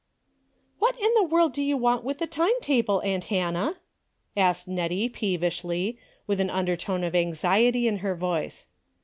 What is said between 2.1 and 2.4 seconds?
the